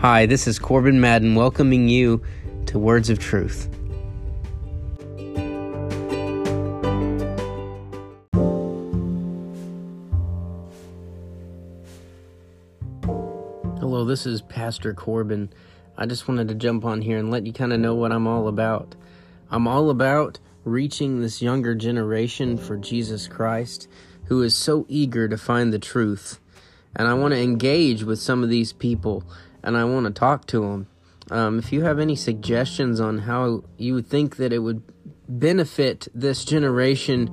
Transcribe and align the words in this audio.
Hi, 0.00 0.26
this 0.26 0.46
is 0.46 0.60
Corbin 0.60 1.00
Madden 1.00 1.34
welcoming 1.34 1.88
you 1.88 2.22
to 2.66 2.78
Words 2.78 3.10
of 3.10 3.18
Truth. 3.18 3.68
Hello, 13.80 14.04
this 14.04 14.24
is 14.24 14.40
Pastor 14.42 14.94
Corbin. 14.94 15.50
I 15.96 16.06
just 16.06 16.28
wanted 16.28 16.46
to 16.46 16.54
jump 16.54 16.84
on 16.84 17.02
here 17.02 17.18
and 17.18 17.32
let 17.32 17.44
you 17.44 17.52
kind 17.52 17.72
of 17.72 17.80
know 17.80 17.96
what 17.96 18.12
I'm 18.12 18.28
all 18.28 18.46
about. 18.46 18.94
I'm 19.50 19.66
all 19.66 19.90
about 19.90 20.38
reaching 20.62 21.22
this 21.22 21.42
younger 21.42 21.74
generation 21.74 22.56
for 22.56 22.76
Jesus 22.76 23.26
Christ 23.26 23.88
who 24.26 24.42
is 24.44 24.54
so 24.54 24.86
eager 24.88 25.26
to 25.26 25.36
find 25.36 25.72
the 25.72 25.80
truth. 25.80 26.38
And 26.94 27.08
I 27.08 27.14
want 27.14 27.34
to 27.34 27.42
engage 27.42 28.04
with 28.04 28.20
some 28.20 28.44
of 28.44 28.48
these 28.48 28.72
people 28.72 29.24
and 29.68 29.76
I 29.76 29.84
want 29.84 30.06
to 30.06 30.12
talk 30.12 30.46
to 30.46 30.62
them. 30.62 30.86
Um, 31.30 31.58
if 31.58 31.74
you 31.74 31.82
have 31.82 31.98
any 31.98 32.16
suggestions 32.16 33.00
on 33.00 33.18
how 33.18 33.64
you 33.76 33.92
would 33.92 34.06
think 34.06 34.36
that 34.36 34.50
it 34.50 34.60
would 34.60 34.82
benefit 35.28 36.08
this 36.14 36.42
generation 36.42 37.30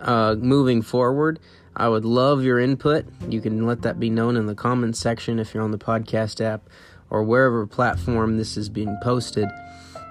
uh, 0.00 0.34
moving 0.34 0.82
forward, 0.82 1.38
I 1.76 1.88
would 1.88 2.04
love 2.04 2.42
your 2.42 2.58
input. 2.58 3.06
You 3.28 3.40
can 3.40 3.64
let 3.64 3.82
that 3.82 4.00
be 4.00 4.10
known 4.10 4.36
in 4.36 4.46
the 4.46 4.56
comments 4.56 4.98
section 4.98 5.38
if 5.38 5.54
you're 5.54 5.62
on 5.62 5.70
the 5.70 5.78
podcast 5.78 6.44
app 6.44 6.68
or 7.10 7.22
wherever 7.22 7.64
platform 7.64 8.38
this 8.38 8.56
is 8.56 8.68
being 8.68 8.98
posted. 9.00 9.48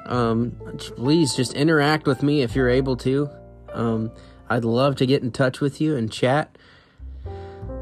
Um, 0.06 0.56
please 0.78 1.36
just 1.36 1.52
interact 1.54 2.08
with 2.08 2.24
me 2.24 2.44
if 2.44 2.56
you're 2.56 2.70
able 2.70 2.96
to. 2.98 3.30
Um, 3.74 4.10
I'd 4.50 4.64
love 4.64 4.96
to 4.96 5.06
get 5.06 5.22
in 5.22 5.32
touch 5.32 5.60
with 5.60 5.82
you 5.82 5.98
and 5.98 6.10
chat. 6.10 6.58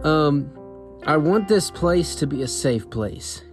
Um, 0.03 0.51
I 1.05 1.17
want 1.17 1.47
this 1.47 1.69
place 1.69 2.15
to 2.15 2.25
be 2.25 2.41
a 2.41 2.47
safe 2.47 2.89
place 2.89 3.43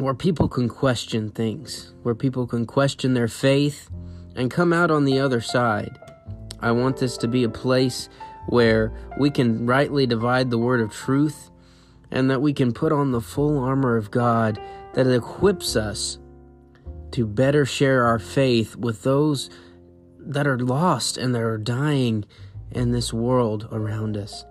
where 0.00 0.14
people 0.14 0.48
can 0.48 0.68
question 0.68 1.30
things, 1.30 1.92
where 2.02 2.14
people 2.14 2.46
can 2.46 2.66
question 2.66 3.14
their 3.14 3.28
faith 3.28 3.90
and 4.34 4.50
come 4.50 4.72
out 4.72 4.90
on 4.90 5.04
the 5.04 5.18
other 5.18 5.40
side. 5.40 5.98
I 6.60 6.72
want 6.72 6.98
this 6.98 7.16
to 7.18 7.28
be 7.28 7.44
a 7.44 7.48
place 7.48 8.08
where 8.48 8.92
we 9.18 9.30
can 9.30 9.66
rightly 9.66 10.06
divide 10.06 10.50
the 10.50 10.58
word 10.58 10.80
of 10.80 10.92
truth 10.92 11.50
and 12.10 12.30
that 12.30 12.42
we 12.42 12.52
can 12.52 12.72
put 12.72 12.92
on 12.92 13.12
the 13.12 13.20
full 13.20 13.58
armor 13.58 13.96
of 13.96 14.10
God 14.10 14.60
that 14.94 15.06
equips 15.06 15.76
us 15.76 16.18
to 17.12 17.26
better 17.26 17.64
share 17.64 18.04
our 18.04 18.18
faith 18.18 18.76
with 18.76 19.02
those 19.02 19.50
that 20.18 20.46
are 20.46 20.58
lost 20.58 21.16
and 21.16 21.34
that 21.34 21.42
are 21.42 21.58
dying 21.58 22.24
in 22.70 22.92
this 22.92 23.12
world 23.12 23.68
around 23.72 24.16
us. 24.16 24.44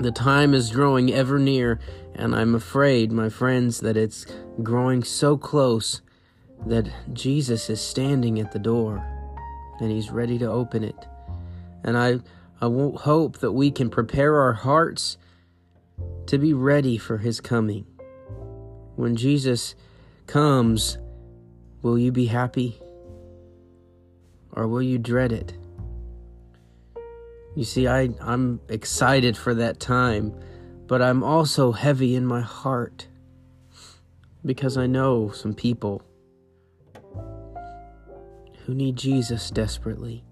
The 0.00 0.10
time 0.10 0.54
is 0.54 0.70
growing 0.70 1.12
ever 1.12 1.38
near, 1.38 1.78
and 2.14 2.34
I'm 2.34 2.54
afraid, 2.54 3.12
my 3.12 3.28
friends, 3.28 3.80
that 3.80 3.98
it's 3.98 4.24
growing 4.62 5.02
so 5.02 5.36
close 5.36 6.00
that 6.64 6.90
Jesus 7.12 7.68
is 7.68 7.82
standing 7.82 8.40
at 8.40 8.52
the 8.52 8.58
door 8.58 9.04
and 9.78 9.90
he's 9.90 10.10
ready 10.10 10.38
to 10.38 10.46
open 10.46 10.84
it. 10.84 11.06
And 11.84 11.98
I, 11.98 12.20
I 12.62 12.70
hope 13.00 13.40
that 13.40 13.52
we 13.52 13.70
can 13.70 13.90
prepare 13.90 14.40
our 14.40 14.54
hearts 14.54 15.18
to 16.28 16.38
be 16.38 16.54
ready 16.54 16.96
for 16.96 17.18
his 17.18 17.38
coming. 17.42 17.84
When 18.96 19.16
Jesus 19.16 19.74
comes, 20.26 20.96
will 21.82 21.98
you 21.98 22.10
be 22.10 22.26
happy 22.26 22.80
or 24.52 24.66
will 24.66 24.82
you 24.82 24.96
dread 24.96 25.30
it? 25.30 25.59
You 27.56 27.64
see, 27.64 27.88
I, 27.88 28.10
I'm 28.20 28.60
excited 28.68 29.36
for 29.36 29.54
that 29.54 29.80
time, 29.80 30.34
but 30.86 31.02
I'm 31.02 31.24
also 31.24 31.72
heavy 31.72 32.14
in 32.14 32.24
my 32.24 32.40
heart 32.40 33.08
because 34.44 34.76
I 34.76 34.86
know 34.86 35.30
some 35.30 35.54
people 35.54 36.02
who 38.64 38.74
need 38.74 38.96
Jesus 38.96 39.50
desperately. 39.50 40.24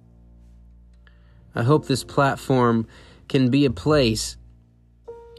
I 1.54 1.64
hope 1.64 1.86
this 1.86 2.04
platform 2.04 2.86
can 3.28 3.50
be 3.50 3.64
a 3.64 3.70
place 3.70 4.36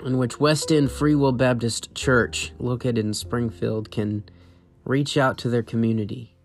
in 0.04 0.18
which 0.18 0.40
West 0.40 0.72
End 0.72 0.92
Free 0.92 1.16
Will 1.16 1.32
Baptist 1.32 1.96
Church, 1.96 2.52
located 2.60 3.00
in 3.00 3.14
Springfield, 3.14 3.90
can 3.90 4.24
reach 4.84 5.18
out 5.18 5.38
to 5.40 5.50
their 5.50 5.64
community 5.64 6.36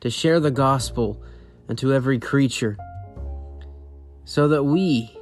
to 0.00 0.10
share 0.10 0.40
the 0.40 0.50
gospel 0.50 1.22
and 1.68 1.78
to 1.78 1.92
every 1.92 2.18
creature 2.18 2.76
so 4.26 4.48
that 4.48 4.64
we 4.64 5.16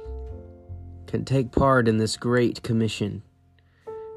can 1.05 1.23
take 1.23 1.51
part 1.51 1.87
in 1.87 1.99
this 1.99 2.17
great 2.17 2.63
commission 2.63 3.21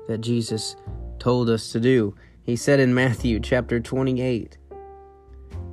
that 0.09 0.22
Jesus 0.22 0.76
told 1.19 1.50
us 1.50 1.71
to 1.72 1.78
do. 1.78 2.15
He 2.43 2.56
said 2.56 2.81
in 2.81 2.94
Matthew 2.94 3.38
chapter 3.38 3.78
28 3.78 4.56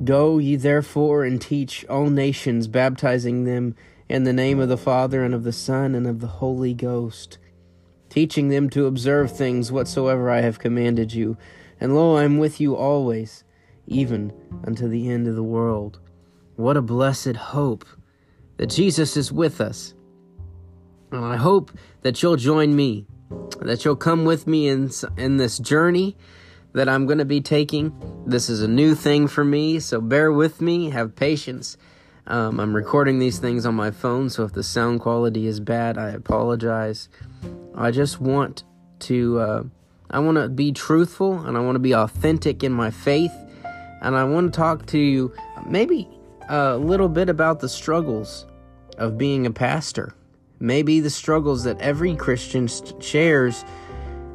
Go 0.04 0.38
ye 0.38 0.58
therefore 0.58 1.24
and 1.24 1.42
teach 1.42 1.86
all 1.86 2.10
nations, 2.10 2.68
baptizing 2.68 3.46
them 3.46 3.74
in 4.10 4.26
the 4.26 4.34
name 4.34 4.60
of 4.60 4.68
the 4.68 4.76
Father 4.76 5.24
and 5.24 5.34
of 5.34 5.46
the 5.46 5.54
Son 5.54 5.96
and 5.96 6.06
of 6.06 6.20
the 6.20 6.28
Holy 6.28 6.74
Ghost, 6.74 7.38
teaching 8.10 8.50
them 8.50 8.70
to 8.72 8.86
observe 8.86 9.32
things 9.32 9.72
whatsoever 9.72 10.30
I 10.30 10.42
have 10.42 10.60
commanded 10.60 11.14
you. 11.14 11.38
And 11.80 11.96
lo, 11.96 12.18
I 12.18 12.26
am 12.26 12.38
with 12.38 12.60
you 12.60 12.76
always, 12.76 13.46
even 13.88 14.34
unto 14.66 14.90
the 14.90 15.10
end 15.10 15.26
of 15.30 15.36
the 15.36 15.44
world. 15.44 16.00
What 16.58 16.76
a 16.76 16.82
blessed 16.82 17.38
hope 17.38 17.86
that 18.58 18.68
Jesus 18.68 19.18
is 19.18 19.32
with 19.32 19.62
us. 19.62 19.94
And 21.12 21.24
I 21.24 21.38
hope 21.38 21.72
that 22.02 22.22
you'll 22.22 22.36
join 22.36 22.76
me, 22.76 23.06
that 23.62 23.86
you'll 23.86 23.96
come 23.96 24.26
with 24.26 24.48
me 24.48 24.68
in, 24.68 24.92
in 25.18 25.38
this 25.38 25.58
journey 25.60 26.18
that 26.74 26.90
I'm 26.90 27.06
going 27.06 27.20
to 27.20 27.26
be 27.26 27.42
taking. 27.42 27.94
This 28.26 28.50
is 28.50 28.62
a 28.62 28.68
new 28.68 28.96
thing 28.96 29.28
for 29.28 29.46
me, 29.46 29.80
so 29.80 30.02
bear 30.02 30.32
with 30.32 30.62
me, 30.62 30.90
have 30.90 31.16
patience. 31.16 31.78
Um, 32.28 32.60
I'm 32.60 32.76
recording 32.76 33.20
these 33.20 33.40
things 33.40 33.66
on 33.66 33.76
my 33.76 33.92
phone, 33.92 34.30
so 34.30 34.44
if 34.44 34.54
the 34.54 34.64
sound 34.64 35.00
quality 35.00 35.48
is 35.48 35.60
bad, 35.60 35.98
I 35.98 36.10
apologize. 36.10 37.08
I 37.76 37.92
just 37.92 38.20
want 38.20 38.64
to, 39.02 39.40
uh, 39.40 39.64
I 40.10 40.20
want 40.20 40.38
to 40.38 40.50
be 40.50 40.72
truthful 40.72 41.40
and 41.46 41.56
I 41.56 41.62
want 41.62 41.76
to 41.76 41.80
be 41.80 41.94
authentic 41.94 42.64
in 42.64 42.74
my 42.74 42.92
faith, 42.92 43.34
and 44.02 44.16
I 44.16 44.24
want 44.26 44.52
to 44.52 44.58
talk 44.58 44.86
to 44.88 44.98
you 44.98 45.34
maybe 45.68 46.10
a 46.50 46.78
little 46.78 47.10
bit 47.10 47.30
about 47.30 47.60
the 47.60 47.70
struggles 47.70 48.46
of 48.98 49.18
being 49.18 49.46
a 49.46 49.52
pastor. 49.52 50.16
Maybe 50.60 51.00
the 51.00 51.10
struggles 51.10 51.64
that 51.64 51.80
every 51.82 52.16
Christian 52.16 52.68
shares 53.00 53.66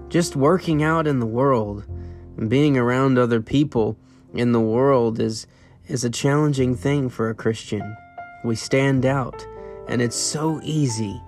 just 0.09 0.37
working 0.37 0.83
out 0.83 1.07
in 1.07 1.21
the 1.21 1.27
world 1.27 1.85
and 2.37 2.51
being 2.51 2.77
around 2.77 3.19
other 3.19 3.41
people 3.41 3.97
in 4.35 4.53
the 4.53 4.61
world 4.61 5.21
is 5.21 5.47
is 5.89 6.05
a 6.05 6.11
challenging 6.11 6.77
thing 6.77 7.09
for 7.09 7.31
a 7.31 7.35
Christian. 7.35 7.97
We 8.45 8.55
stand 8.55 9.05
out 9.05 9.47
and 9.89 10.01
it's 10.01 10.17
so 10.17 10.61
easy 10.63 11.21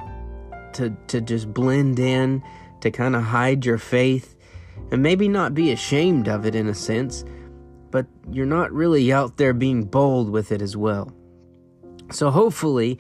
to 0.75 0.97
to 1.09 1.21
just 1.21 1.53
blend 1.53 1.99
in, 1.99 2.43
to 2.81 2.91
kind 2.91 3.17
of 3.17 3.23
hide 3.23 3.65
your 3.65 3.79
faith 3.79 4.37
and 4.91 5.03
maybe 5.03 5.29
not 5.29 5.55
be 5.55 5.71
ashamed 5.71 6.29
of 6.29 6.45
it 6.45 6.55
in 6.55 6.69
a 6.69 6.75
sense, 6.75 7.25
but 7.93 8.07
you're 8.33 8.47
not 8.47 8.73
really 8.73 9.13
out 9.13 9.37
there 9.37 9.53
being 9.53 9.85
bold 9.85 10.31
with 10.31 10.51
it 10.51 10.61
as 10.61 10.77
well. 10.77 11.13
So 12.11 12.31
hopefully, 12.31 12.99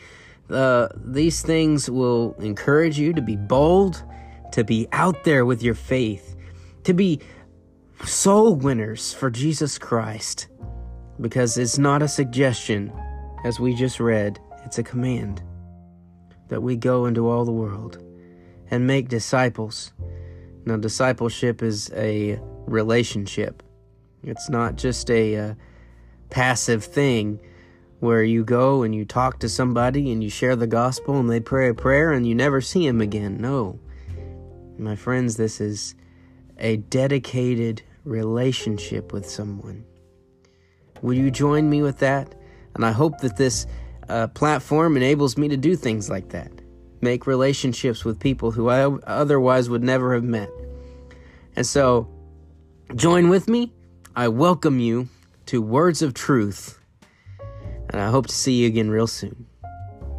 uh, 0.50 0.88
these 0.94 1.42
things 1.42 1.91
will 1.91 2.34
encourage 2.34 2.98
you 2.98 3.12
to 3.14 3.22
be 3.22 3.36
bold, 3.36 4.04
to 4.52 4.62
be 4.62 4.86
out 4.92 5.25
there 5.25 5.44
with 5.44 5.62
your 5.62 5.75
faith, 5.75 6.36
to 6.84 6.92
be 6.92 7.20
soul 8.04 8.54
winners 8.54 9.14
for 9.14 9.31
Jesus 9.31 9.78
Christ. 9.78 10.48
Because 11.20 11.56
it's 11.56 11.78
not 11.78 12.02
a 12.02 12.08
suggestion, 12.08 12.92
as 13.44 13.58
we 13.58 13.75
just 13.75 13.98
read, 13.98 14.38
it's 14.64 14.78
a 14.78 14.82
command 14.82 15.42
that 16.48 16.62
we 16.62 16.76
go 16.76 17.06
into 17.06 17.28
all 17.28 17.44
the 17.44 17.52
world 17.52 18.02
and 18.70 18.87
make 18.87 19.08
disciples. 19.08 19.93
Now, 20.66 20.76
discipleship 20.76 21.62
is 21.62 21.90
a 21.94 22.38
relationship. 22.66 23.62
It's 24.24 24.48
not 24.48 24.76
just 24.76 25.10
a 25.10 25.36
uh, 25.36 25.54
passive 26.30 26.84
thing 26.84 27.40
where 28.00 28.22
you 28.22 28.44
go 28.44 28.82
and 28.82 28.94
you 28.94 29.04
talk 29.04 29.38
to 29.40 29.48
somebody 29.48 30.10
and 30.10 30.22
you 30.22 30.30
share 30.30 30.56
the 30.56 30.66
gospel 30.66 31.19
and 31.19 31.30
they 31.30 31.40
pray 31.40 31.69
a 31.69 31.74
prayer 31.74 32.12
and 32.12 32.26
you 32.26 32.34
never 32.34 32.60
see 32.60 32.86
them 32.86 33.00
again. 33.00 33.40
No. 33.40 33.78
My 34.78 34.96
friends, 34.96 35.36
this 35.36 35.60
is 35.60 35.94
a 36.58 36.78
dedicated 36.78 37.82
relationship 38.04 39.12
with 39.12 39.28
someone. 39.28 39.84
Will 41.00 41.14
you 41.14 41.30
join 41.30 41.68
me 41.68 41.82
with 41.82 41.98
that? 41.98 42.34
And 42.75 42.84
I 42.84 42.92
hope 42.92 43.18
that 43.18 43.36
this 43.36 43.66
uh, 44.08 44.28
platform 44.28 44.96
enables 44.96 45.36
me 45.36 45.48
to 45.48 45.56
do 45.56 45.76
things 45.76 46.08
like 46.08 46.30
that. 46.30 46.50
Make 47.00 47.26
relationships 47.26 48.04
with 48.04 48.20
people 48.20 48.52
who 48.52 48.68
I 48.68 48.84
otherwise 49.06 49.68
would 49.68 49.82
never 49.82 50.14
have 50.14 50.25
met. 50.25 50.50
And 51.56 51.66
so, 51.66 52.08
join 52.94 53.28
with 53.28 53.48
me 53.48 53.72
I 54.14 54.29
welcome 54.29 54.79
you 54.79 55.09
to 55.47 55.62
Words 55.62 56.03
of 56.03 56.12
Truth, 56.12 56.79
and 57.88 57.99
I 57.99 58.11
hope 58.11 58.26
to 58.26 58.35
see 58.35 58.53
you 58.61 58.67
again 58.67 58.91
real 58.91 59.06
soon. 59.06 59.47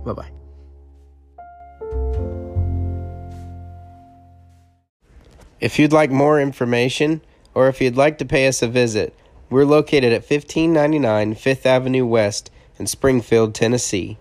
Bye 0.04 0.14
bye. 0.14 0.32
If 5.60 5.78
you'd 5.78 5.94
like 5.94 6.10
more 6.10 6.42
information, 6.42 7.22
or 7.54 7.68
if 7.68 7.82
you'd 7.82 7.96
like 7.96 8.18
to 8.18 8.26
pay 8.26 8.48
us 8.48 8.64
a 8.64 8.68
visit, 8.68 9.16
we're 9.52 9.64
located 9.64 10.12
at 10.12 10.28
1599 10.28 11.36
Fifth 11.36 11.68
Avenue 11.68 12.08
West 12.08 12.50
in 12.80 12.88
Springfield, 12.88 13.54
Tennessee. 13.54 14.18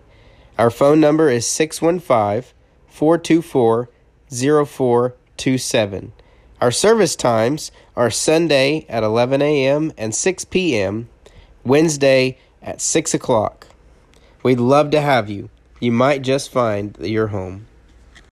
Our 0.59 0.69
phone 0.69 1.01
number 1.01 1.31
is 1.31 1.47
615 1.47 2.53
424 2.89 3.89
0427. 4.29 6.13
Our 6.63 6.71
service 6.71 7.17
times 7.17 7.73
are 7.97 8.09
Sunday 8.09 8.87
at 8.89 9.03
11 9.03 9.43
a.m. 9.43 9.93
and 9.99 10.15
6 10.15 10.45
p.m., 10.45 11.09
Wednesday 11.65 12.39
at 12.63 12.81
6 12.81 13.15
o'clock. 13.15 13.67
We'd 14.45 14.61
love 14.61 14.93
to 14.93 15.01
have 15.01 15.29
you. 15.29 15.51
You 15.81 15.91
might 15.91 16.23
just 16.23 16.53
find 16.53 16.97
your 17.01 17.27
home. 17.27 17.67